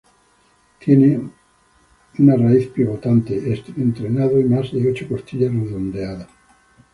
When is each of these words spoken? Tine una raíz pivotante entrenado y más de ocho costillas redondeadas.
Tine 0.79 1.29
una 2.17 2.35
raíz 2.35 2.69
pivotante 2.69 3.37
entrenado 3.77 4.39
y 4.39 4.45
más 4.45 4.71
de 4.71 4.89
ocho 4.89 5.07
costillas 5.07 5.53
redondeadas. 5.53 6.27